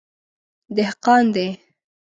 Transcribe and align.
_دهقان 0.75 1.25
دی. 1.35 1.47